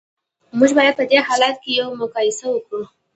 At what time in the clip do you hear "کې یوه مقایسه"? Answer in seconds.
1.63-2.45